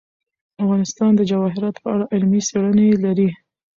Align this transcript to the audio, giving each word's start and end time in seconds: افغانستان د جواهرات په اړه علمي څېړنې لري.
افغانستان 0.63 1.11
د 1.15 1.21
جواهرات 1.31 1.75
په 1.83 1.87
اړه 1.93 2.05
علمي 2.13 2.41
څېړنې 2.47 2.87
لري. 3.05 3.29